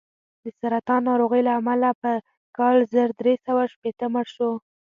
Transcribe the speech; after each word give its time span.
د 0.43 0.45
سرطان 0.59 1.01
ناروغۍ 1.09 1.41
له 1.47 1.51
امله 1.59 1.89
په 2.01 2.11
کال 2.57 2.77
زر 2.93 3.09
درې 3.19 3.33
سوه 3.45 3.63
شپېته 3.73 4.05
مړ 4.13 4.25
شو. 4.35 4.51